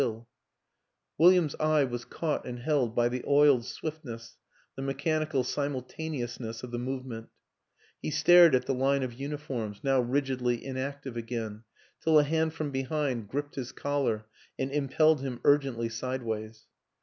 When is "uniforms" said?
9.13-9.81